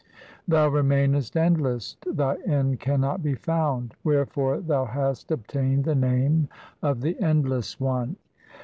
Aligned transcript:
Thou 0.47 0.67
remainest 0.67 1.37
endless; 1.37 1.95
Thy 2.07 2.35
end 2.37 2.79
cannot 2.79 3.21
be 3.21 3.35
found; 3.35 3.93
Wherefore 4.03 4.59
Thou 4.59 4.85
hast 4.85 5.29
obtained 5.29 5.83
the 5.83 5.93
name 5.93 6.49
of 6.81 7.01
the 7.01 7.19
Endless 7.19 7.79
One. 7.79 8.15